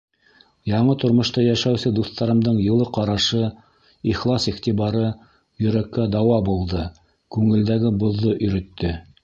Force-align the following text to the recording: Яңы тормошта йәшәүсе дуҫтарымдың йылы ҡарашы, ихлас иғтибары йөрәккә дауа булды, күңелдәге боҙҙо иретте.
Яңы 0.69 0.93
тормошта 1.01 1.43
йәшәүсе 1.47 1.91
дуҫтарымдың 1.99 2.57
йылы 2.63 2.87
ҡарашы, 2.97 3.43
ихлас 4.13 4.49
иғтибары 4.53 5.05
йөрәккә 5.13 6.09
дауа 6.19 6.43
булды, 6.51 6.89
күңелдәге 7.37 7.97
боҙҙо 8.05 8.37
иретте. 8.49 8.97